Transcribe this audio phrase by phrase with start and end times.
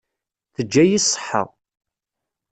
[0.55, 1.43] Teǧǧa-yi ṣṣeḥḥa.